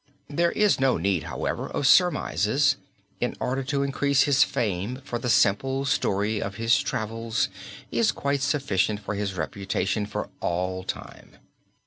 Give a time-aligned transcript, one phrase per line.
[0.29, 2.75] There is no need, however, of surmises
[3.19, 7.49] in order to increase his fame for the simple story of his travels
[7.91, 11.37] is quite sufficient for his reputation for all time.